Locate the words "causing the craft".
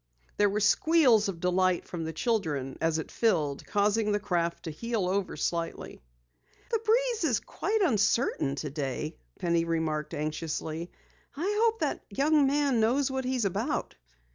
3.67-4.63